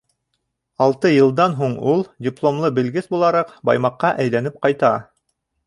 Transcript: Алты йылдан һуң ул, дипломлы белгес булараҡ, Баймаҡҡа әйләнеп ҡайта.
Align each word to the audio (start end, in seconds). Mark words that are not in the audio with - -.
Алты 0.85 1.11
йылдан 1.15 1.53
һуң 1.59 1.75
ул, 1.91 2.01
дипломлы 2.29 2.73
белгес 2.79 3.13
булараҡ, 3.13 3.55
Баймаҡҡа 3.71 4.15
әйләнеп 4.25 4.61
ҡайта. 4.67 4.95